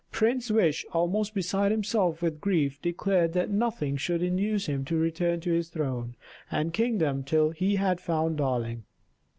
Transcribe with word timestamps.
Prince 0.11 0.49
Wish, 0.49 0.83
almost 0.93 1.35
beside 1.35 1.71
himself 1.71 2.23
with 2.23 2.41
grief, 2.41 2.81
declared 2.81 3.33
that 3.33 3.51
nothing 3.51 3.97
should 3.97 4.23
induce 4.23 4.65
him 4.65 4.83
to 4.85 4.97
return 4.97 5.39
to 5.41 5.51
his 5.51 5.69
throne 5.69 6.15
and 6.49 6.73
kingdom 6.73 7.21
till 7.23 7.51
he 7.51 7.75
had 7.75 8.01
found 8.01 8.37
Darling. 8.37 8.83